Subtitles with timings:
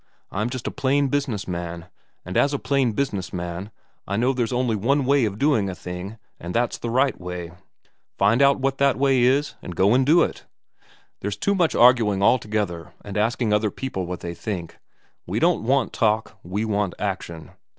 [0.31, 1.85] I'm just a plain business man,
[2.25, 3.69] and as a plain business man
[4.07, 7.51] I know there's only one way of doing a thing, and that's the right way.
[8.17, 10.47] Find out what that way is, and go and do it.
[11.19, 14.79] There's too much arguing altogether and asking other people what they think.
[15.27, 17.51] We don't want talk, we want action.